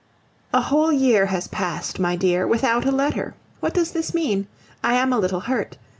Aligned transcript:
A 0.51 0.61
whole 0.61 0.91
year 0.91 1.27
passed, 1.51 1.99
my 1.99 2.15
dear, 2.15 2.47
without 2.47 2.85
a 2.85 2.91
letter! 2.91 3.35
What 3.59 3.75
does 3.75 3.91
this 3.91 4.15
mean? 4.15 4.47
I 4.83 4.95
am 4.95 5.13
a 5.13 5.19
little 5.19 5.41
hurt. 5.41 5.77